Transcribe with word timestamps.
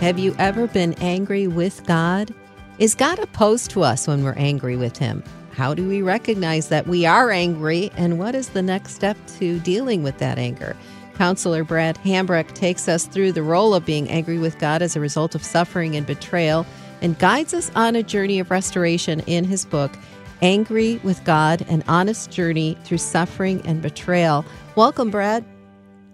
Have 0.00 0.18
you 0.18 0.34
ever 0.38 0.66
been 0.66 0.94
angry 0.94 1.46
with 1.46 1.84
God? 1.84 2.32
Is 2.78 2.94
God 2.94 3.18
opposed 3.18 3.70
to 3.72 3.82
us 3.82 4.08
when 4.08 4.24
we're 4.24 4.32
angry 4.32 4.74
with 4.74 4.96
Him? 4.96 5.22
How 5.52 5.74
do 5.74 5.86
we 5.86 6.00
recognize 6.00 6.70
that 6.70 6.86
we 6.86 7.04
are 7.04 7.30
angry, 7.30 7.90
and 7.98 8.18
what 8.18 8.34
is 8.34 8.48
the 8.48 8.62
next 8.62 8.94
step 8.94 9.18
to 9.38 9.60
dealing 9.60 10.02
with 10.02 10.16
that 10.16 10.38
anger? 10.38 10.74
Counselor 11.16 11.64
Brad 11.64 11.98
Hambrick 11.98 12.54
takes 12.54 12.88
us 12.88 13.04
through 13.04 13.32
the 13.32 13.42
role 13.42 13.74
of 13.74 13.84
being 13.84 14.08
angry 14.08 14.38
with 14.38 14.58
God 14.58 14.80
as 14.80 14.96
a 14.96 15.00
result 15.00 15.34
of 15.34 15.44
suffering 15.44 15.94
and 15.96 16.06
betrayal 16.06 16.64
and 17.02 17.18
guides 17.18 17.52
us 17.52 17.70
on 17.76 17.94
a 17.94 18.02
journey 18.02 18.38
of 18.38 18.50
restoration 18.50 19.20
in 19.26 19.44
his 19.44 19.66
book, 19.66 19.92
Angry 20.40 20.98
with 21.02 21.22
God 21.26 21.66
An 21.68 21.84
Honest 21.88 22.30
Journey 22.30 22.78
Through 22.84 22.96
Suffering 22.96 23.60
and 23.66 23.82
Betrayal. 23.82 24.46
Welcome, 24.76 25.10
Brad. 25.10 25.44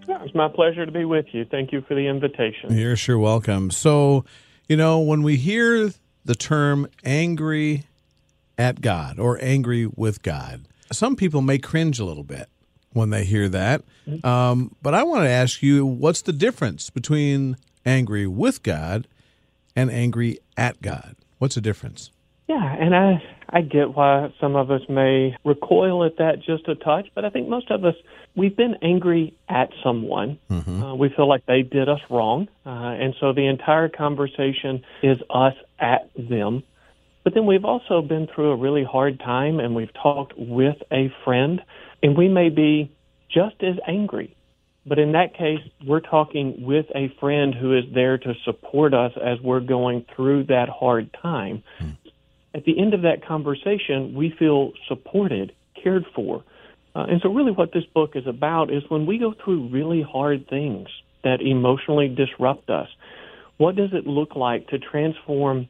It's 0.09 0.35
my 0.35 0.49
pleasure 0.49 0.87
to 0.87 0.93
be 0.93 1.05
with 1.05 1.27
you. 1.33 1.45
Thank 1.45 1.73
you 1.73 1.83
for 1.83 1.95
the 1.95 2.07
invitation. 2.07 2.77
You're 2.77 2.97
sure 2.97 3.19
welcome. 3.19 3.71
So, 3.71 4.25
you 4.69 4.77
know, 4.77 5.01
when 5.01 5.23
we 5.23 5.37
hear 5.37 5.91
the 6.25 6.35
term 6.35 6.89
angry 7.05 7.85
at 8.59 8.81
God 8.81 9.19
or 9.19 9.39
angry 9.43 9.87
with 9.87 10.23
God, 10.23 10.67
some 10.93 11.17
people 11.17 11.43
may 11.43 11.59
cringe 11.59 11.99
a 11.99 12.05
little 12.05 12.25
bit 12.25 12.49
when 12.93 13.11
they 13.11 13.25
hear 13.25 13.49
that. 13.49 13.83
Um, 14.25 14.75
but 14.83 14.95
I 14.95 15.03
want 15.03 15.25
to 15.25 15.29
ask 15.29 15.63
you 15.63 15.85
what's 15.85 16.23
the 16.23 16.33
difference 16.33 16.91
between 16.91 17.57
angry 17.85 18.27
with 18.27 18.63
God 18.63 19.07
and 19.75 19.91
angry 19.91 20.39
at 20.57 20.81
God? 20.81 21.17
What's 21.39 21.57
the 21.57 21.61
difference? 21.61 22.11
Yeah, 22.49 22.77
and 22.79 22.95
I 22.95 23.23
I 23.51 23.61
get 23.61 23.95
why 23.95 24.33
some 24.41 24.57
of 24.57 24.71
us 24.71 24.83
may 24.89 25.37
recoil 25.45 26.05
at 26.05 26.17
that 26.19 26.37
just 26.45 26.69
a 26.69 26.75
touch, 26.75 27.09
but 27.15 27.25
I 27.25 27.31
think 27.31 27.49
most 27.49 27.71
of 27.71 27.85
us 27.85 27.95
we've 28.37 28.57
been 28.57 28.77
angry 28.83 29.35
at 29.49 29.71
someone. 29.83 30.39
Mm-hmm. 30.51 30.83
Uh, 30.83 30.95
we 30.95 31.09
feel 31.09 31.29
like 31.29 31.47
they 31.47 31.63
did 31.63 31.89
us 31.89 32.01
wrong, 32.11 32.49
uh, 32.65 32.71
and 32.71 33.15
so 33.21 33.33
the 33.33 33.47
entire 33.47 33.89
conversation 33.89 34.85
is 35.03 35.19
us 35.31 35.55
at 35.79 36.11
them. 36.17 36.63
But 37.25 37.35
then 37.35 37.47
we've 37.47 37.65
also 37.65 38.03
been 38.03 38.29
through 38.33 38.53
a 38.53 38.57
really 38.57 38.85
hard 38.85 39.19
time, 39.19 39.59
and 39.59 39.75
we've 39.75 39.93
talked 39.93 40.35
with 40.37 40.77
a 40.93 41.13
friend, 41.25 41.61
and 42.03 42.17
we 42.17 42.29
may 42.29 42.51
be 42.51 42.93
just 43.29 43.57
as 43.63 43.77
angry. 43.87 44.37
But 44.89 45.01
in 45.01 45.13
that 45.13 45.35
case, 45.35 45.59
we're 45.85 45.99
talking 46.01 46.63
with 46.65 46.87
a 46.95 47.13
friend 47.19 47.53
who 47.53 47.77
is 47.77 47.85
there 47.93 48.19
to 48.19 48.35
support 48.45 48.95
us 48.95 49.13
as 49.21 49.41
we're 49.41 49.59
going 49.59 50.05
through 50.15 50.45
that 50.45 50.69
hard 50.69 51.13
time. 51.21 51.65
Mm 51.81 51.97
at 52.57 52.65
the 52.65 52.81
end 52.81 52.95
of 52.95 53.03
that 53.03 53.25
conversation, 53.25 54.15
we 54.15 54.31
feel 54.31 54.73
supported, 54.89 55.53
cared 55.81 56.07
for. 56.15 56.43
Uh, 56.97 57.05
and 57.11 57.21
so, 57.23 57.29
really, 57.29 57.53
what 57.53 57.73
this 57.75 57.85
book 57.93 58.13
is 58.15 58.27
about 58.27 58.73
is 58.73 58.83
when 58.89 59.05
we 59.05 59.19
go 59.19 59.35
through 59.45 59.69
really 59.69 60.01
hard 60.01 60.49
things 60.49 60.89
that 61.23 61.43
emotionally 61.43 62.09
disrupt 62.09 62.71
us, 62.71 62.89
what 63.59 63.77
does 63.77 63.91
it 63.93 64.07
look 64.07 64.35
like 64.35 64.69
to 64.69 64.79
transform 64.79 65.69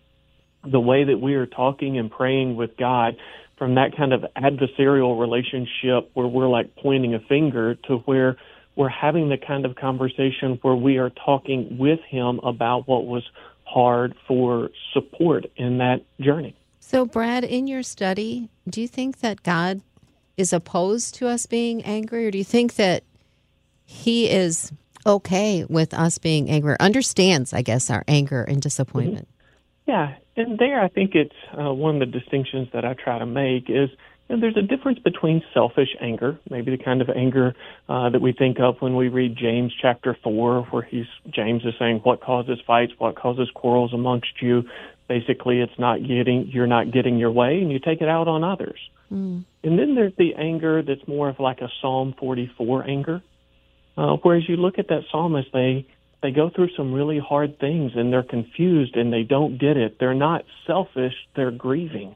the 0.62 0.78
way 0.78 1.02
that 1.02 1.18
we 1.18 1.34
are 1.34 1.46
talking 1.46 1.98
and 1.98 2.12
praying 2.12 2.54
with 2.54 2.76
God 2.76 3.16
from 3.58 3.74
that 3.74 3.96
kind 3.96 4.12
of 4.12 4.24
adversarial 4.36 5.18
relationship 5.18 6.10
where 6.14 6.28
we're 6.28 6.48
like 6.48 6.76
pointing 6.76 7.14
a 7.14 7.20
finger 7.20 7.74
to 7.74 7.96
where 8.04 8.36
we're 8.76 8.88
having 8.88 9.28
the 9.28 9.38
kind 9.38 9.64
of 9.64 9.74
conversation 9.74 10.60
where 10.62 10.76
we 10.76 10.98
are 10.98 11.10
talking 11.10 11.76
with 11.76 11.98
Him 12.08 12.38
about 12.44 12.86
what 12.86 13.04
was 13.04 13.24
hard 13.64 14.14
for 14.28 14.70
support 14.92 15.46
in 15.56 15.78
that 15.78 16.04
journey? 16.20 16.54
So, 16.78 17.04
Brad, 17.04 17.42
in 17.42 17.66
your 17.66 17.82
study, 17.82 18.48
do 18.68 18.80
you 18.80 18.86
think 18.86 19.18
that 19.18 19.42
God 19.42 19.80
is 20.36 20.52
opposed 20.52 21.14
to 21.16 21.28
us 21.28 21.46
being 21.46 21.82
angry, 21.84 22.26
or 22.26 22.30
do 22.30 22.38
you 22.38 22.44
think 22.44 22.74
that 22.74 23.04
He 23.84 24.28
is 24.30 24.72
okay 25.06 25.64
with 25.68 25.94
us 25.94 26.18
being 26.18 26.50
angry, 26.50 26.76
understands, 26.80 27.52
I 27.52 27.62
guess, 27.62 27.90
our 27.90 28.04
anger 28.08 28.42
and 28.42 28.60
disappointment? 28.60 29.28
Mm-hmm. 29.28 29.90
Yeah, 29.90 30.14
and 30.36 30.58
there 30.58 30.80
I 30.80 30.88
think 30.88 31.14
it's 31.14 31.34
uh, 31.56 31.72
one 31.72 32.00
of 32.00 32.00
the 32.00 32.18
distinctions 32.18 32.68
that 32.72 32.84
I 32.84 32.94
try 32.94 33.18
to 33.18 33.26
make 33.26 33.70
is 33.70 33.88
know, 34.28 34.40
there's 34.40 34.56
a 34.56 34.62
difference 34.62 34.98
between 34.98 35.42
selfish 35.54 35.90
anger, 36.00 36.38
maybe 36.50 36.76
the 36.76 36.82
kind 36.82 37.00
of 37.00 37.08
anger 37.08 37.54
uh, 37.88 38.10
that 38.10 38.20
we 38.20 38.32
think 38.32 38.58
of 38.58 38.76
when 38.80 38.96
we 38.96 39.08
read 39.08 39.36
James 39.36 39.72
chapter 39.80 40.16
four, 40.24 40.62
where 40.72 40.82
he's 40.82 41.06
James 41.30 41.64
is 41.64 41.74
saying, 41.78 42.00
"What 42.02 42.20
causes 42.20 42.58
fights? 42.66 42.92
What 42.98 43.14
causes 43.14 43.48
quarrels 43.54 43.92
amongst 43.92 44.42
you? 44.42 44.64
basically 45.08 45.60
it's 45.60 45.78
not 45.78 46.02
getting 46.06 46.48
you're 46.48 46.66
not 46.66 46.90
getting 46.90 47.18
your 47.18 47.30
way 47.30 47.60
and 47.60 47.70
you 47.70 47.78
take 47.78 48.00
it 48.00 48.08
out 48.08 48.28
on 48.28 48.42
others 48.42 48.78
mm. 49.12 49.44
and 49.62 49.78
then 49.78 49.94
there's 49.94 50.12
the 50.18 50.34
anger 50.34 50.82
that's 50.82 51.06
more 51.06 51.28
of 51.28 51.38
like 51.38 51.60
a 51.60 51.68
psalm 51.80 52.14
44 52.18 52.88
anger 52.88 53.22
uh, 53.96 54.16
whereas 54.22 54.48
you 54.48 54.56
look 54.56 54.78
at 54.78 54.88
that 54.88 55.02
psalmist 55.10 55.48
they 55.52 55.86
they 56.22 56.30
go 56.30 56.50
through 56.54 56.68
some 56.76 56.92
really 56.92 57.18
hard 57.18 57.58
things 57.60 57.92
and 57.94 58.12
they're 58.12 58.22
confused 58.22 58.96
and 58.96 59.12
they 59.12 59.22
don't 59.22 59.58
get 59.58 59.76
it 59.76 59.98
they're 59.98 60.14
not 60.14 60.44
selfish 60.66 61.14
they're 61.34 61.50
grieving 61.50 62.14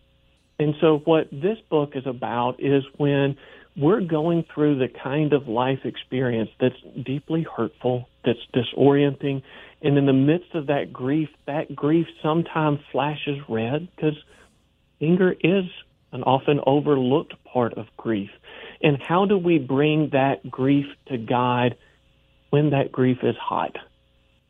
and 0.58 0.74
so 0.80 0.98
what 1.04 1.30
this 1.30 1.58
book 1.70 1.92
is 1.94 2.06
about 2.06 2.56
is 2.58 2.82
when 2.96 3.36
we're 3.76 4.00
going 4.00 4.44
through 4.52 4.78
the 4.78 4.88
kind 4.88 5.32
of 5.32 5.48
life 5.48 5.80
experience 5.84 6.50
that's 6.60 6.74
deeply 7.04 7.46
hurtful 7.56 8.08
that's 8.24 8.40
disorienting 8.54 9.42
and 9.82 9.96
in 9.96 10.06
the 10.06 10.12
midst 10.12 10.54
of 10.54 10.66
that 10.66 10.92
grief, 10.92 11.28
that 11.46 11.74
grief 11.74 12.06
sometimes 12.22 12.80
flashes 12.92 13.38
red 13.48 13.88
because 13.94 14.16
anger 15.00 15.32
is 15.32 15.64
an 16.12 16.22
often 16.24 16.60
overlooked 16.66 17.34
part 17.44 17.74
of 17.74 17.86
grief. 17.96 18.30
And 18.82 19.00
how 19.00 19.26
do 19.26 19.36
we 19.36 19.58
bring 19.58 20.10
that 20.10 20.50
grief 20.50 20.86
to 21.06 21.18
God 21.18 21.76
when 22.50 22.70
that 22.70 22.90
grief 22.90 23.18
is 23.22 23.36
hot? 23.36 23.76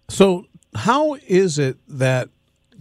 So, 0.08 0.46
how 0.74 1.14
is 1.26 1.58
it 1.58 1.78
that 1.88 2.28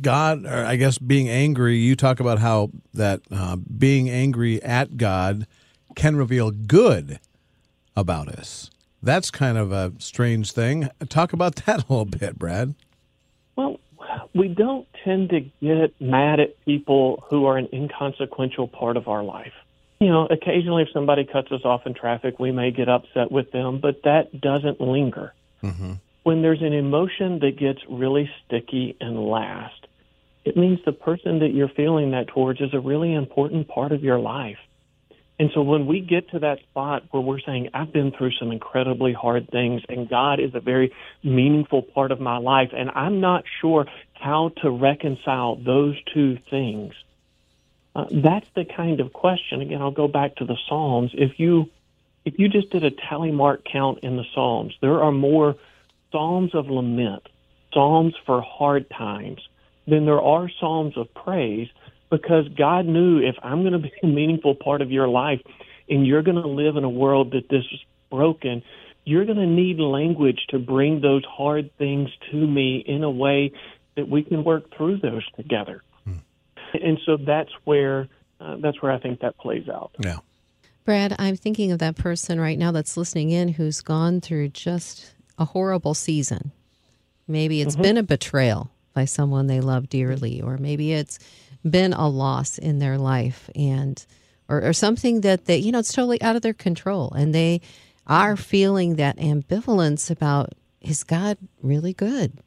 God, 0.01 0.45
or 0.45 0.65
I 0.65 0.75
guess 0.75 0.97
being 0.97 1.29
angry, 1.29 1.77
you 1.77 1.95
talk 1.95 2.19
about 2.19 2.39
how 2.39 2.71
that 2.93 3.21
uh, 3.31 3.55
being 3.55 4.09
angry 4.09 4.61
at 4.63 4.97
God 4.97 5.45
can 5.95 6.15
reveal 6.15 6.51
good 6.51 7.19
about 7.95 8.29
us. 8.29 8.69
That's 9.01 9.31
kind 9.31 9.57
of 9.57 9.71
a 9.71 9.93
strange 9.97 10.51
thing. 10.51 10.89
Talk 11.09 11.33
about 11.33 11.55
that 11.65 11.83
a 11.89 11.93
little 11.93 12.05
bit, 12.05 12.37
Brad. 12.37 12.75
Well, 13.55 13.79
we 14.33 14.47
don't 14.47 14.87
tend 15.03 15.29
to 15.29 15.41
get 15.61 15.99
mad 15.99 16.39
at 16.39 16.63
people 16.65 17.23
who 17.29 17.45
are 17.45 17.57
an 17.57 17.67
inconsequential 17.73 18.67
part 18.67 18.97
of 18.97 19.07
our 19.07 19.23
life. 19.23 19.53
You 19.99 20.07
know, 20.07 20.27
occasionally 20.27 20.83
if 20.83 20.89
somebody 20.93 21.25
cuts 21.25 21.51
us 21.51 21.61
off 21.65 21.85
in 21.85 21.93
traffic, 21.93 22.39
we 22.39 22.51
may 22.51 22.71
get 22.71 22.87
upset 22.87 23.31
with 23.31 23.51
them, 23.51 23.79
but 23.79 24.03
that 24.03 24.39
doesn't 24.39 24.79
linger. 24.79 25.33
Mm-hmm. 25.63 25.93
When 26.23 26.41
there's 26.41 26.61
an 26.61 26.73
emotion 26.73 27.39
that 27.39 27.57
gets 27.57 27.79
really 27.89 28.29
sticky 28.45 28.95
and 29.01 29.19
lasts, 29.19 29.85
it 30.45 30.55
means 30.55 30.79
the 30.85 30.91
person 30.93 31.39
that 31.39 31.49
you're 31.49 31.69
feeling 31.69 32.11
that 32.11 32.27
towards 32.27 32.61
is 32.61 32.73
a 32.73 32.79
really 32.79 33.13
important 33.13 33.67
part 33.67 33.91
of 33.91 34.03
your 34.03 34.19
life. 34.19 34.57
And 35.39 35.49
so 35.53 35.61
when 35.61 35.87
we 35.87 36.01
get 36.01 36.29
to 36.31 36.39
that 36.39 36.59
spot 36.59 37.03
where 37.11 37.21
we're 37.21 37.39
saying, 37.39 37.69
I've 37.73 37.93
been 37.93 38.11
through 38.11 38.31
some 38.33 38.51
incredibly 38.51 39.13
hard 39.13 39.49
things 39.49 39.81
and 39.87 40.09
God 40.09 40.41
is 40.41 40.53
a 40.53 40.59
very 40.59 40.93
meaningful 41.23 41.81
part 41.81 42.11
of 42.11 42.19
my 42.19 42.37
life 42.37 42.71
and 42.75 42.89
I'm 42.93 43.21
not 43.21 43.45
sure 43.61 43.85
how 44.19 44.51
to 44.61 44.69
reconcile 44.69 45.55
those 45.55 45.95
two 46.13 46.37
things. 46.49 46.93
Uh, 47.95 48.05
that's 48.11 48.47
the 48.55 48.65
kind 48.65 48.99
of 48.99 49.13
question. 49.13 49.61
Again, 49.61 49.81
I'll 49.81 49.91
go 49.91 50.07
back 50.07 50.35
to 50.37 50.45
the 50.45 50.57
Psalms. 50.67 51.11
If 51.13 51.39
you, 51.39 51.69
if 52.25 52.37
you 52.37 52.49
just 52.49 52.69
did 52.69 52.83
a 52.83 52.91
tally 52.91 53.31
mark 53.31 53.65
count 53.65 53.99
in 54.03 54.17
the 54.17 54.25
Psalms, 54.33 54.75
there 54.81 55.01
are 55.01 55.11
more 55.11 55.55
Psalms 56.11 56.53
of 56.53 56.69
lament, 56.69 57.27
Psalms 57.73 58.13
for 58.25 58.41
hard 58.41 58.89
times 58.89 59.41
than 59.87 60.05
there 60.05 60.21
are 60.21 60.49
Psalms 60.59 60.97
of 60.97 61.13
praise 61.13 61.67
because 62.09 62.47
God 62.49 62.85
knew 62.85 63.19
if 63.19 63.35
I'm 63.41 63.61
going 63.61 63.73
to 63.73 63.79
be 63.79 63.91
a 64.03 64.07
meaningful 64.07 64.55
part 64.55 64.81
of 64.81 64.91
your 64.91 65.07
life 65.07 65.41
and 65.89 66.05
you're 66.05 66.23
going 66.23 66.41
to 66.41 66.47
live 66.47 66.75
in 66.75 66.83
a 66.83 66.89
world 66.89 67.31
that 67.31 67.49
this 67.49 67.65
is 67.71 67.79
broken, 68.11 68.63
you're 69.05 69.25
going 69.25 69.37
to 69.37 69.47
need 69.47 69.79
language 69.79 70.39
to 70.49 70.59
bring 70.59 71.01
those 71.01 71.23
hard 71.25 71.75
things 71.77 72.09
to 72.31 72.37
me 72.37 72.83
in 72.85 73.03
a 73.03 73.09
way 73.09 73.51
that 73.99 74.07
we 74.09 74.23
can 74.23 74.45
work 74.45 74.73
through 74.75 74.97
those 74.97 75.25
together. 75.35 75.83
Hmm. 76.05 76.13
And 76.81 76.97
so 77.05 77.17
that's 77.17 77.51
where 77.65 78.07
uh, 78.39 78.55
that's 78.61 78.81
where 78.81 78.93
I 78.93 78.97
think 78.97 79.19
that 79.19 79.37
plays 79.37 79.67
out. 79.67 79.91
Yeah. 79.99 80.19
Brad, 80.85 81.13
I'm 81.19 81.35
thinking 81.35 81.73
of 81.73 81.79
that 81.79 81.97
person 81.97 82.39
right 82.39 82.57
now 82.57 82.71
that's 82.71 82.95
listening 82.95 83.31
in 83.31 83.49
who's 83.49 83.81
gone 83.81 84.21
through 84.21 84.49
just 84.49 85.13
a 85.37 85.43
horrible 85.43 85.93
season. 85.93 86.53
Maybe 87.27 87.61
it's 87.61 87.73
mm-hmm. 87.73 87.81
been 87.81 87.97
a 87.97 88.03
betrayal 88.03 88.71
by 88.93 89.03
someone 89.03 89.47
they 89.47 89.59
love 89.59 89.89
dearly, 89.89 90.41
or 90.41 90.57
maybe 90.57 90.93
it's 90.93 91.19
been 91.69 91.91
a 91.91 92.07
loss 92.07 92.57
in 92.57 92.79
their 92.79 92.97
life 92.97 93.49
and 93.53 94.05
or, 94.47 94.63
or 94.63 94.71
something 94.71 95.21
that 95.21 95.45
they 95.45 95.57
you 95.57 95.73
know 95.73 95.79
it's 95.79 95.91
totally 95.91 96.21
out 96.21 96.37
of 96.37 96.41
their 96.41 96.53
control 96.53 97.11
and 97.11 97.35
they 97.35 97.59
are 98.07 98.37
feeling 98.37 98.95
that 98.95 99.17
ambivalence 99.17 100.09
about 100.09 100.53
is 100.79 101.03
God 101.03 101.37
really 101.61 101.93
good 101.93 102.39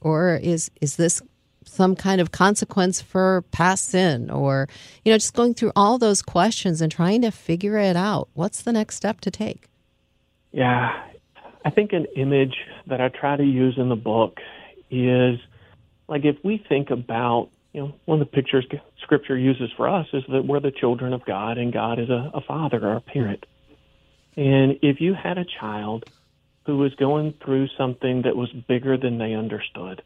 or 0.00 0.36
is 0.36 0.70
is 0.80 0.96
this 0.96 1.22
some 1.64 1.94
kind 1.94 2.20
of 2.20 2.32
consequence 2.32 3.00
for 3.00 3.42
past 3.50 3.86
sin? 3.86 4.30
Or 4.30 4.68
you 5.04 5.12
know 5.12 5.16
just 5.16 5.34
going 5.34 5.54
through 5.54 5.72
all 5.76 5.98
those 5.98 6.22
questions 6.22 6.80
and 6.80 6.90
trying 6.90 7.22
to 7.22 7.30
figure 7.30 7.78
it 7.78 7.96
out. 7.96 8.28
What's 8.34 8.62
the 8.62 8.72
next 8.72 8.96
step 8.96 9.20
to 9.22 9.30
take? 9.30 9.68
Yeah. 10.52 11.04
I 11.64 11.70
think 11.70 11.92
an 11.92 12.06
image 12.16 12.56
that 12.86 13.00
i 13.00 13.08
try 13.08 13.36
to 13.36 13.44
use 13.44 13.74
in 13.76 13.90
the 13.90 13.96
book 13.96 14.38
is 14.90 15.38
like 16.08 16.24
if 16.24 16.36
we 16.42 16.64
think 16.68 16.90
about, 16.90 17.50
you 17.72 17.82
know, 17.82 17.94
one 18.06 18.20
of 18.20 18.26
the 18.26 18.34
pictures 18.34 18.66
Scripture 19.02 19.36
uses 19.36 19.70
for 19.76 19.88
us 19.88 20.06
is 20.12 20.22
that 20.30 20.46
we're 20.46 20.60
the 20.60 20.70
children 20.70 21.12
of 21.12 21.24
God, 21.24 21.58
and 21.58 21.72
God 21.72 21.98
is 21.98 22.10
a, 22.10 22.30
a 22.34 22.40
father 22.40 22.84
or 22.84 22.96
a 22.96 23.00
parent. 23.00 23.44
And 24.36 24.78
if 24.82 25.00
you 25.00 25.14
had 25.14 25.38
a 25.38 25.44
child 25.44 26.04
who 26.66 26.78
was 26.78 26.94
going 26.94 27.34
through 27.44 27.68
something 27.76 28.22
that 28.22 28.36
was 28.36 28.50
bigger 28.68 28.96
than 28.96 29.18
they 29.18 29.34
understood, 29.34 30.02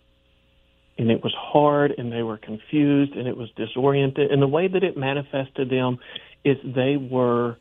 and 0.97 1.11
it 1.11 1.23
was 1.23 1.35
hard, 1.37 1.95
and 1.99 2.13
they 2.13 2.23
were 2.23 2.39
confused, 2.39 3.13
and 3.13 3.27
it 3.27 3.37
was 3.37 3.51
disoriented, 3.57 4.31
and 4.31 4.41
the 4.41 4.49
way 4.49 4.69
that 4.69 4.85
it 4.85 4.97
manifested 4.97 5.69
them 5.69 5.99
is 6.45 6.57
they 6.65 6.97
were 6.97 7.57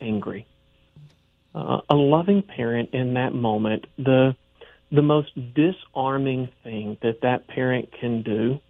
angry. 0.00 0.46
Uh, 1.54 1.80
a 1.88 1.94
loving 1.94 2.42
parent 2.42 2.90
in 2.92 3.14
that 3.14 3.34
moment, 3.34 3.86
the 3.98 4.34
the 4.90 5.02
most 5.02 5.30
disarming 5.54 6.50
thing 6.62 6.98
that 7.02 7.22
that 7.22 7.48
parent 7.48 7.88
can 7.98 8.22
do 8.22 8.60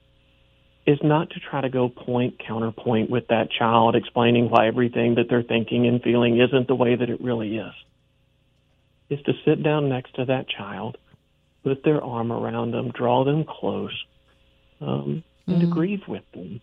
is 0.87 0.99
not 1.03 1.31
to 1.31 1.41
try 1.41 1.61
to 1.61 1.69
go 1.69 1.89
point 1.89 2.41
counterpoint 2.45 3.11
with 3.11 3.27
that 3.29 3.51
child, 3.51 3.97
explaining 3.97 4.49
why 4.49 4.69
everything 4.69 5.17
that 5.17 5.27
they're 5.29 5.43
thinking 5.43 5.87
and 5.87 6.03
feeling 6.03 6.41
isn't 6.41 6.69
the 6.69 6.75
way 6.75 6.95
that 6.95 7.11
it 7.11 7.21
really 7.21 7.57
is. 7.57 7.73
Is 9.13 9.23
to 9.27 9.33
sit 9.45 9.63
down 9.63 9.89
next 9.89 10.15
to 10.15 10.25
that 10.25 10.47
child, 10.49 10.97
put 11.65 11.85
their 11.85 12.03
arm 12.03 12.33
around 12.33 12.71
them, 12.73 12.91
draw 12.91 13.25
them 13.25 13.45
close, 13.45 13.97
um, 14.81 15.23
and 15.47 15.61
to 15.61 15.67
grieve 15.67 16.03
with 16.09 16.23
them. 16.33 16.61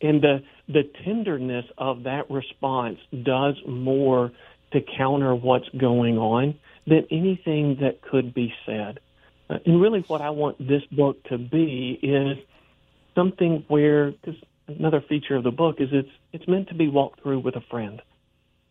And 0.00 0.22
the 0.22 0.42
the 0.68 0.84
tenderness 1.04 1.66
of 1.76 2.04
that 2.04 2.30
response 2.30 2.98
does 3.10 3.56
more 3.66 4.30
to 4.72 4.80
counter 4.96 5.34
what's 5.34 5.68
going 5.70 6.16
on 6.16 6.58
than 6.86 7.06
anything 7.10 7.78
that 7.80 8.02
could 8.02 8.32
be 8.32 8.54
said. 8.66 9.00
Uh, 9.48 9.58
and 9.66 9.80
really, 9.80 10.04
what 10.06 10.20
I 10.20 10.30
want 10.30 10.58
this 10.58 10.84
book 10.92 11.22
to 11.24 11.38
be 11.38 11.98
is 12.00 12.38
something 13.16 13.64
where, 13.68 14.12
because 14.12 14.40
another 14.68 15.02
feature 15.08 15.36
of 15.36 15.42
the 15.42 15.50
book 15.50 15.76
is 15.80 15.88
it's 15.92 16.08
it's 16.32 16.46
meant 16.46 16.68
to 16.68 16.74
be 16.74 16.88
walked 16.88 17.22
through 17.22 17.40
with 17.40 17.56
a 17.56 17.62
friend. 17.68 18.00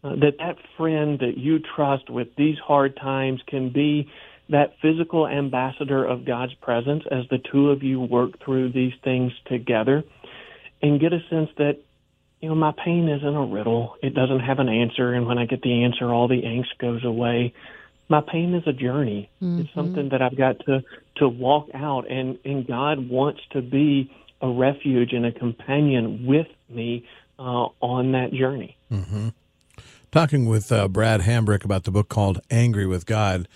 Uh, 0.03 0.15
that 0.15 0.37
that 0.39 0.55
friend 0.77 1.19
that 1.19 1.37
you 1.37 1.59
trust 1.59 2.09
with 2.09 2.29
these 2.37 2.57
hard 2.57 2.95
times 2.95 3.41
can 3.47 3.69
be 3.69 4.09
that 4.49 4.73
physical 4.81 5.27
ambassador 5.27 6.05
of 6.05 6.25
God's 6.25 6.53
presence 6.55 7.03
as 7.11 7.25
the 7.29 7.37
two 7.51 7.69
of 7.69 7.83
you 7.83 7.99
work 7.99 8.39
through 8.43 8.71
these 8.71 8.93
things 9.03 9.33
together, 9.45 10.03
and 10.81 10.99
get 10.99 11.11
a 11.11 11.19
sense 11.29 11.49
that 11.57 11.79
you 12.39 12.49
know 12.49 12.55
my 12.55 12.71
pain 12.71 13.09
isn't 13.09 13.35
a 13.35 13.45
riddle; 13.45 13.95
it 14.01 14.15
doesn't 14.15 14.39
have 14.39 14.59
an 14.59 14.69
answer, 14.69 15.13
and 15.13 15.27
when 15.27 15.37
I 15.37 15.45
get 15.45 15.61
the 15.61 15.83
answer, 15.83 16.11
all 16.11 16.27
the 16.27 16.41
angst 16.43 16.77
goes 16.79 17.03
away 17.03 17.53
my 18.09 18.21
pain 18.21 18.55
is 18.55 18.63
a 18.65 18.73
journey. 18.73 19.29
Mm-hmm. 19.41 19.61
It's 19.61 19.73
something 19.73 20.09
that 20.09 20.21
I've 20.21 20.35
got 20.35 20.59
to 20.65 20.83
to 21.17 21.29
walk 21.29 21.69
out, 21.73 22.09
and 22.09 22.37
and 22.43 22.67
God 22.67 23.07
wants 23.07 23.41
to 23.51 23.61
be 23.61 24.11
a 24.41 24.49
refuge 24.49 25.13
and 25.13 25.25
a 25.25 25.31
companion 25.31 26.25
with 26.25 26.47
me 26.69 27.05
uh, 27.37 27.67
on 27.81 28.13
that 28.13 28.33
journey. 28.33 28.77
Mm-hmm. 28.91 29.29
Talking 30.11 30.47
with 30.47 30.71
uh, 30.71 30.87
Brad 30.87 31.21
Hambrick 31.21 31.63
about 31.63 31.83
the 31.83 31.91
book 31.91 32.09
called 32.09 32.39
Angry 32.49 32.87
with 32.87 33.05
God. 33.05 33.47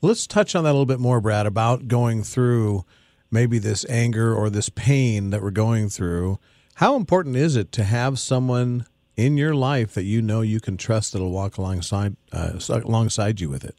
Let's 0.00 0.26
touch 0.26 0.54
on 0.54 0.64
that 0.64 0.70
a 0.70 0.72
little 0.72 0.86
bit 0.86 1.00
more, 1.00 1.20
Brad, 1.20 1.44
about 1.44 1.86
going 1.86 2.22
through 2.22 2.86
maybe 3.30 3.58
this 3.58 3.84
anger 3.90 4.34
or 4.34 4.48
this 4.48 4.70
pain 4.70 5.28
that 5.30 5.42
we're 5.42 5.50
going 5.50 5.90
through. 5.90 6.38
How 6.76 6.96
important 6.96 7.36
is 7.36 7.56
it 7.56 7.72
to 7.72 7.84
have 7.84 8.18
someone 8.18 8.86
in 9.18 9.36
your 9.36 9.54
life 9.54 9.92
that 9.92 10.04
you 10.04 10.22
know 10.22 10.40
you 10.40 10.60
can 10.60 10.78
trust 10.78 11.12
that'll 11.12 11.30
walk 11.30 11.58
alongside 11.58 12.16
uh, 12.32 12.52
alongside 12.70 13.38
you 13.38 13.50
with 13.50 13.62
it? 13.62 13.76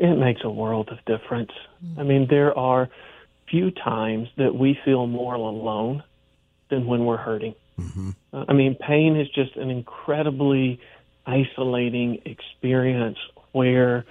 It 0.00 0.18
makes 0.18 0.40
a 0.42 0.50
world 0.50 0.88
of 0.88 0.98
difference. 1.04 1.52
I 1.96 2.02
mean, 2.02 2.26
there 2.28 2.58
are 2.58 2.88
few 3.48 3.70
times 3.70 4.28
that 4.36 4.56
we 4.56 4.76
feel 4.84 5.06
more 5.06 5.34
alone 5.34 6.02
than 6.70 6.86
when 6.86 7.04
we're 7.04 7.18
hurting. 7.18 7.54
Mm-hmm. 7.78 8.10
Uh, 8.32 8.46
I 8.48 8.52
mean, 8.52 8.74
pain 8.74 9.16
is 9.16 9.28
just 9.28 9.54
an 9.56 9.70
incredibly 9.70 10.80
isolating 11.26 12.22
experience 12.24 13.18
where 13.52 14.04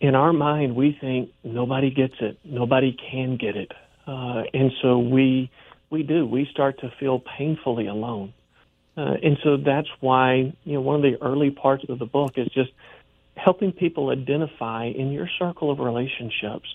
in 0.00 0.14
our 0.14 0.32
mind 0.32 0.74
we 0.74 0.96
think 1.00 1.30
nobody 1.44 1.90
gets 1.90 2.14
it, 2.20 2.38
nobody 2.44 2.96
can 3.10 3.36
get 3.36 3.56
it. 3.56 3.72
Uh, 4.06 4.42
and 4.52 4.72
so 4.82 4.98
we 4.98 5.50
we 5.90 6.02
do. 6.02 6.24
We 6.24 6.46
start 6.50 6.80
to 6.80 6.92
feel 7.00 7.18
painfully 7.18 7.86
alone. 7.86 8.32
Uh, 8.96 9.16
and 9.22 9.38
so 9.42 9.56
that's 9.56 9.88
why, 10.00 10.52
you 10.64 10.74
know, 10.74 10.80
one 10.80 10.96
of 10.96 11.02
the 11.02 11.20
early 11.22 11.50
parts 11.50 11.84
of 11.88 11.98
the 11.98 12.06
book 12.06 12.32
is 12.36 12.48
just 12.48 12.70
helping 13.36 13.72
people 13.72 14.10
identify 14.10 14.86
in 14.86 15.10
your 15.10 15.28
circle 15.38 15.70
of 15.70 15.78
relationships 15.78 16.68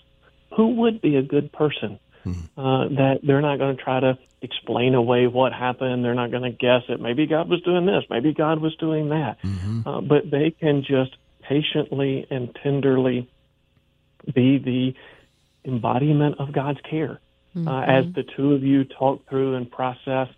who 0.56 0.76
would 0.76 1.00
be 1.00 1.16
a 1.16 1.22
good 1.22 1.52
person. 1.52 1.98
Mm-hmm. 2.26 2.60
Uh, 2.60 2.88
that 2.88 3.20
they're 3.22 3.40
not 3.40 3.58
going 3.58 3.76
to 3.76 3.82
try 3.82 4.00
to 4.00 4.18
explain 4.42 4.94
away 4.94 5.26
what 5.28 5.52
happened. 5.52 6.04
They're 6.04 6.14
not 6.14 6.30
going 6.30 6.42
to 6.42 6.50
guess 6.50 6.82
it. 6.88 7.00
Maybe 7.00 7.26
God 7.26 7.48
was 7.48 7.62
doing 7.62 7.86
this. 7.86 8.04
Maybe 8.10 8.34
God 8.34 8.60
was 8.60 8.74
doing 8.76 9.10
that. 9.10 9.40
Mm-hmm. 9.42 9.88
Uh, 9.88 10.00
but 10.00 10.30
they 10.30 10.50
can 10.50 10.82
just 10.82 11.16
patiently 11.48 12.26
and 12.30 12.54
tenderly 12.62 13.30
be 14.34 14.58
the 14.58 14.94
embodiment 15.64 16.40
of 16.40 16.52
God's 16.52 16.80
care 16.88 17.20
uh, 17.54 17.58
mm-hmm. 17.58 17.68
uh, 17.68 17.82
as 17.82 18.12
the 18.14 18.24
two 18.36 18.54
of 18.54 18.62
you 18.62 18.84
talk 18.84 19.28
through 19.28 19.54
and 19.54 19.70
process 19.70 20.28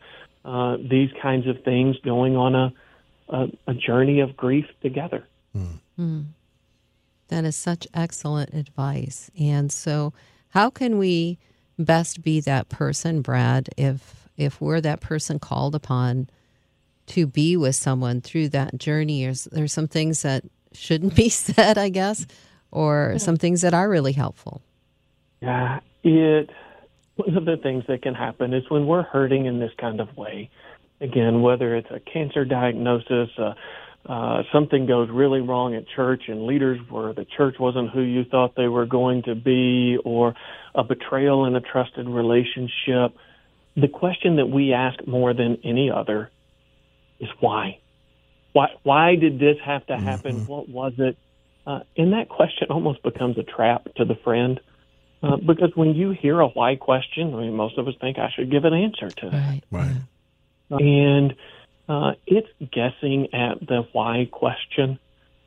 uh, 0.45 0.77
these 0.79 1.11
kinds 1.21 1.47
of 1.47 1.63
things, 1.65 1.97
going 2.05 2.37
on 2.37 2.55
a, 2.55 2.73
a, 3.29 3.49
a 3.67 3.75
journey 3.75 4.21
of 4.21 4.37
grief 4.37 4.67
together. 4.83 5.27
Mm. 5.57 5.79
Mm. 5.99 6.25
That 7.29 7.45
is 7.45 7.57
such 7.57 7.87
excellent 7.93 8.55
advice. 8.55 9.31
And 9.39 9.71
so, 9.71 10.13
how 10.51 10.71
can 10.71 10.97
we 10.97 11.39
best 11.79 12.23
be 12.23 12.41
that 12.41 12.69
person, 12.69 13.23
Brad, 13.23 13.69
if 13.77 14.29
if 14.37 14.61
we're 14.61 14.81
that 14.81 15.01
person 15.01 15.39
called 15.39 15.75
upon 15.75 16.29
to 17.07 17.27
be 17.27 17.57
with 17.57 17.75
someone 17.75 18.21
through 18.21 18.51
that 18.51 18.79
journey? 18.79 19.25
Is 19.25 19.45
there's 19.51 19.73
some 19.73 19.89
things 19.89 20.23
that 20.23 20.45
shouldn't 20.73 21.15
be 21.15 21.29
said, 21.29 21.79
I 21.79 21.89
guess, 21.89 22.27
or 22.71 23.19
some 23.19 23.37
things 23.37 23.63
that 23.63 23.75
are 23.75 23.89
really 23.89 24.13
helpful? 24.13 24.63
Yeah, 25.41 25.81
it. 26.03 26.51
One 27.17 27.37
of 27.37 27.45
the 27.47 27.57
things 27.57 27.85
that 27.89 28.03
can 28.03 28.15
happen 28.15 28.55
is 28.55 28.71
when 28.71 28.87
we're 28.87 29.03
hurting 29.03 29.47
in 29.47 29.59
this 29.59 29.73
kind 29.79 30.01
of 30.01 30.17
way. 30.17 30.51
Again, 31.01 31.43
whether 31.43 31.77
it's 31.77 31.91
a 31.91 32.01
cancer 32.01 32.45
diagnosis, 32.45 33.31
a 33.39 33.55
uh, 34.09 34.43
something 34.53 34.87
goes 34.87 35.11
really 35.11 35.41
wrong 35.41 35.75
at 35.75 35.85
church 35.95 36.23
and 36.29 36.47
leaders 36.47 36.79
where 36.89 37.13
the 37.13 37.27
church 37.37 37.57
wasn't 37.61 37.91
who 37.91 38.01
you 38.01 38.25
thought 38.25 38.55
they 38.57 38.67
were 38.67 38.87
going 38.87 39.23
to 39.25 39.35
be, 39.35 39.99
or 40.03 40.35
a 40.75 40.83
betrayal 40.83 41.45
in 41.45 41.55
a 41.55 41.61
trusted 41.61 42.09
relationship, 42.09 43.15
the 43.77 43.89
question 43.89 44.37
that 44.37 44.47
we 44.47 44.73
ask 44.73 45.07
more 45.07 45.35
than 45.35 45.59
any 45.63 45.91
other 45.91 46.31
is 47.21 47.29
why? 47.41 47.81
Why, 48.53 48.69
why 48.83 49.17
did 49.17 49.39
this 49.39 49.57
have 49.65 49.87
to 49.87 49.99
happen? 49.99 50.37
Mm-hmm. 50.37 50.47
What 50.53 50.69
was 50.71 50.95
it? 50.97 51.19
Uh, 51.67 51.81
and 51.99 52.15
that 52.15 52.31
question 52.31 52.69
almost 52.71 53.03
becomes 53.03 53.37
a 53.37 53.43
trap 53.43 53.89
to 53.97 54.07
the 54.07 54.15
friend. 54.25 54.59
Uh, 55.23 55.37
because 55.37 55.73
when 55.75 55.95
you 55.95 56.13
hear 56.13 56.41
a 56.41 56.49
why 56.49 56.77
question, 56.77 57.35
I 57.35 57.41
mean, 57.41 57.55
most 57.55 57.77
of 57.77 57.87
us 57.87 57.95
think 58.01 58.19
I 58.19 58.31
should 58.35 58.51
give 58.51 58.65
an 58.65 58.73
answer 58.73 59.11
to 59.11 59.31
that. 59.31 59.63
Right. 59.71 59.93
right. 60.71 60.81
And 60.81 61.35
uh, 61.89 62.13
it's 62.27 62.49
guessing 62.73 63.29
at 63.33 63.61
the 63.61 63.87
why 63.93 64.29
question. 64.31 64.99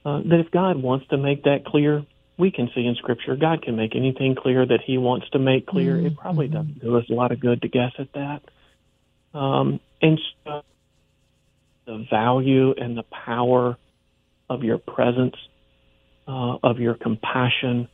Uh, 0.04 0.20
that 0.26 0.40
if 0.40 0.50
God 0.50 0.82
wants 0.82 1.06
to 1.10 1.18
make 1.18 1.44
that 1.44 1.64
clear, 1.64 2.04
we 2.38 2.50
can 2.50 2.72
see 2.74 2.88
in 2.88 2.96
Scripture 2.96 3.36
God 3.36 3.62
can 3.62 3.76
make 3.76 3.96
anything 3.96 4.36
clear 4.36 4.66
that 4.66 4.80
He 4.84 4.98
wants 4.98 5.30
to 5.30 5.40
make 5.40 5.68
clear. 5.68 5.96
Mm-hmm. 5.96 6.08
It 6.08 6.18
probably 6.18 6.48
mm-hmm. 6.48 6.56
doesn't 6.56 6.82
do 6.82 6.98
us 6.98 7.06
a 7.10 7.14
lot 7.14 7.32
of 7.32 7.40
good 7.40 7.62
to 7.62 7.68
guess 7.68 7.92
at 8.00 8.12
that. 8.14 8.42
Um, 9.38 9.80
and 10.02 10.20
so 10.44 10.64
the 11.86 12.06
value 12.10 12.74
and 12.74 12.98
the 12.98 13.04
power 13.04 13.78
of 14.50 14.64
your 14.64 14.80
presence, 14.80 15.36
uh, 16.28 16.58
of 16.64 16.80
your 16.80 16.96
compassion, 16.96 17.88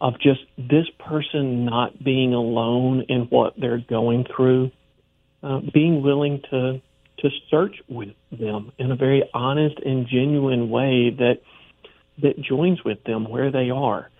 of 0.00 0.14
just 0.20 0.40
this 0.56 0.86
person 0.98 1.64
not 1.64 2.02
being 2.02 2.34
alone 2.34 3.04
in 3.08 3.22
what 3.22 3.54
they're 3.58 3.82
going 3.90 4.24
through, 4.24 4.70
uh, 5.42 5.60
being 5.74 6.02
willing 6.02 6.40
to 6.50 6.80
to 7.18 7.30
search 7.50 7.76
with 7.88 8.14
them 8.30 8.72
in 8.78 8.90
a 8.90 8.96
very 8.96 9.24
honest 9.34 9.78
and 9.84 10.06
genuine 10.06 10.70
way 10.70 11.10
that 11.10 11.40
that 12.20 12.40
joins 12.40 12.82
with 12.84 13.02
them 13.04 13.28
where 13.28 13.50
they 13.50 13.70
are. 13.70 14.10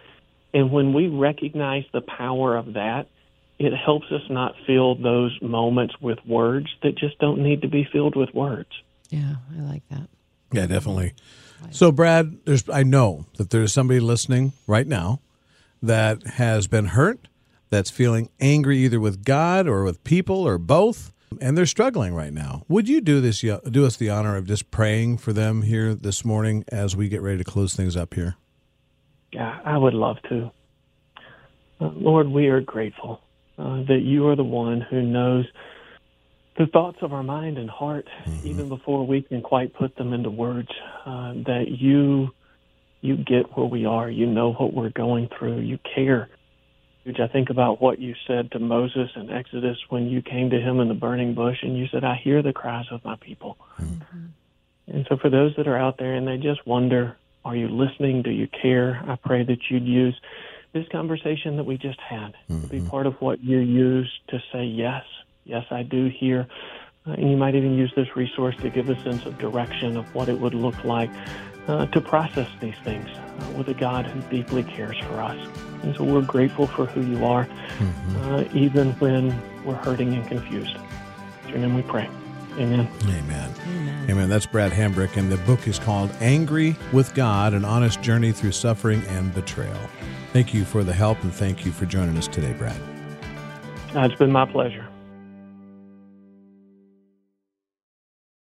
And 0.55 0.71
when 0.71 0.93
we 0.93 1.09
recognize 1.09 1.85
the 1.93 2.01
power 2.01 2.57
of 2.57 2.75
that, 2.75 3.09
it 3.59 3.73
helps 3.75 4.07
us 4.13 4.23
not 4.31 4.55
fill 4.67 4.95
those 4.95 5.37
moments 5.43 5.95
with 6.01 6.19
words 6.25 6.69
that 6.83 6.97
just 6.97 7.19
don't 7.19 7.43
need 7.43 7.63
to 7.63 7.69
be 7.69 7.87
filled 7.91 8.15
with 8.15 8.33
words. 8.33 8.71
Yeah, 9.11 9.37
I 9.57 9.61
like 9.63 9.83
that. 9.91 10.09
Yeah, 10.53 10.67
definitely. 10.67 11.15
So, 11.73 11.91
Brad, 11.91 12.39
there's 12.45 12.69
I 12.69 12.85
know 12.85 13.27
that 13.37 13.51
there's 13.51 13.73
somebody 13.73 13.99
listening 13.99 14.53
right 14.67 14.87
now 14.87 15.21
that 15.83 16.25
has 16.25 16.69
been 16.69 16.87
hurt, 16.87 17.29
that's 17.69 17.91
feeling 17.91 18.31
angry 18.41 18.79
either 18.79 19.01
with 19.01 19.25
God 19.25 19.67
or 19.67 19.83
with 19.83 20.05
people 20.05 20.47
or 20.47 20.57
both 20.57 21.13
and 21.41 21.57
they're 21.57 21.67
struggling 21.67 22.15
right 22.15 22.33
now. 22.33 22.65
Would 22.69 22.89
you 22.89 23.01
do 23.01 23.21
this? 23.21 23.41
Do 23.41 23.87
us 23.87 23.97
the 23.97 24.11
honor 24.11 24.37
of 24.37 24.47
just 24.47 24.71
praying 24.71 25.19
for 25.19 25.33
them 25.33 25.63
here 25.63 25.95
this 25.95 26.25
morning 26.25 26.65
as 26.69 26.97
we 26.97 27.09
get 27.09 27.23
ready 27.23 27.39
to 27.39 27.45
close 27.45 27.75
things 27.75 27.97
up 27.97 28.15
here. 28.15 28.37
Yeah, 29.33 29.59
I 29.65 29.77
would 29.77 29.95
love 29.95 30.17
to. 30.29 30.51
Uh, 31.81 31.91
Lord, 31.95 32.29
we 32.29 32.49
are 32.49 32.61
grateful 32.61 33.21
uh, 33.59 33.83
that 33.85 34.01
you 34.03 34.27
are 34.29 34.37
the 34.37 34.45
one 34.45 34.81
who 34.81 35.03
knows 35.03 35.47
the 36.57 36.67
thoughts 36.67 36.99
of 37.03 37.13
our 37.13 37.23
mind 37.23 37.57
and 37.57 37.71
heart, 37.71 38.09
even 38.43 38.69
before 38.69 39.07
we 39.07 39.23
can 39.23 39.43
quite 39.43 39.75
put 39.75 39.95
them 39.97 40.13
into 40.13 40.29
words. 40.29 40.71
Uh, 41.07 41.35
that 41.47 41.67
you 41.69 42.31
you 43.01 43.17
get 43.17 43.57
where 43.57 43.67
we 43.67 43.87
are. 43.87 44.11
You 44.11 44.27
know 44.27 44.53
what 44.53 44.75
we're 44.75 44.91
going 44.91 45.29
through. 45.39 45.61
You 45.61 45.79
care. 45.95 46.29
I 47.21 47.27
think 47.27 47.51
about 47.51 47.81
what 47.81 47.99
you 47.99 48.15
said 48.27 48.51
to 48.53 48.59
Moses 48.59 49.11
in 49.17 49.31
Exodus 49.31 49.79
when 49.89 50.09
you 50.09 50.21
came 50.23 50.51
to 50.51 50.61
him 50.61 50.81
in 50.81 50.89
the 50.89 50.95
burning 50.95 51.35
bush 51.35 51.59
and 51.63 51.77
you 51.77 51.87
said, 51.89 52.05
I 52.05 52.17
hear 52.17 52.43
the 52.43 52.53
cries 52.53 52.87
of 52.91 53.05
my 53.05 53.17
people. 53.17 53.57
And 54.87 55.07
so, 55.09 55.17
for 55.17 55.31
those 55.31 55.55
that 55.57 55.67
are 55.67 55.77
out 55.77 55.99
there 55.99 56.15
and 56.15 56.27
they 56.27 56.37
just 56.37 56.67
wonder, 56.67 57.17
are 57.45 57.57
you 57.57 57.69
listening? 57.69 58.23
Do 58.23 58.31
you 58.31 58.47
care? 58.47 59.03
I 59.07 59.17
pray 59.17 59.43
that 59.45 59.59
you'd 59.71 59.87
use 59.87 60.19
this 60.73 60.87
conversation 60.89 61.57
that 61.57 61.65
we 61.65 61.79
just 61.79 62.01
had 62.01 62.35
to 62.49 62.69
be 62.69 62.81
part 62.81 63.07
of 63.07 63.15
what 63.21 63.43
you 63.43 63.59
use 63.59 64.11
to 64.29 64.43
say, 64.53 64.65
yes, 64.65 65.05
yes, 65.45 65.65
I 65.71 65.83
do 65.83 66.09
hear. 66.09 66.47
Uh, 67.07 67.13
and 67.13 67.31
you 67.31 67.37
might 67.37 67.55
even 67.55 67.75
use 67.75 67.93
this 67.97 68.15
resource 68.17 68.55
to 68.59 68.71
give 68.71 68.89
a 68.91 69.03
sense 69.03 69.25
of 69.25 69.39
direction 69.39 69.97
of 69.97 70.15
what 70.15 70.29
it 70.29 70.39
would 70.39 70.55
look 70.55 70.85
like 70.85 71.11
uh, 71.69 71.87
to 71.87 72.01
process 72.01 72.49
these 72.61 72.77
things 72.85 73.09
uh, 73.09 73.53
with 73.57 73.69
a 73.69 73.75
God 73.75 74.07
who 74.07 74.21
deeply 74.31 74.63
cares 74.63 74.99
for 74.99 75.21
us. 75.21 75.68
And 75.83 75.95
so 75.97 76.05
we're 76.05 76.23
grateful 76.23 76.67
for 76.67 76.87
who 76.87 77.03
you 77.03 77.25
are, 77.25 77.49
uh, 78.23 78.45
even 78.53 78.93
when 78.95 79.35
we're 79.65 79.75
hurting 79.75 80.15
and 80.15 80.27
confused. 80.27 80.77
In 81.45 81.51
your 81.51 81.59
name 81.59 81.75
we 81.75 81.83
pray. 81.83 82.09
Amen. 82.59 82.89
Amen. 83.05 83.55
Amen. 84.11 84.29
That's 84.29 84.47
Brad 84.47 84.73
Hambrick, 84.73 85.17
and 85.17 85.31
the 85.31 85.37
book 85.39 85.69
is 85.69 85.79
called 85.79 86.11
Angry 86.21 86.77
with 86.93 87.15
God 87.15 87.55
An 87.55 87.65
Honest 87.65 88.03
Journey 88.03 88.33
Through 88.33 88.53
Suffering 88.53 89.03
and 89.09 89.33
Betrayal. 89.33 89.79
Thank 90.33 90.53
you 90.53 90.65
for 90.65 90.83
the 90.83 90.93
help, 90.93 91.23
and 91.23 91.33
thank 91.33 91.65
you 91.65 91.73
for 91.73 91.87
joining 91.87 92.17
us 92.19 92.27
today, 92.27 92.53
Brad. 92.55 92.81
Uh, 93.95 94.01
it's 94.01 94.17
been 94.17 94.33
my 94.33 94.45
pleasure. 94.45 94.87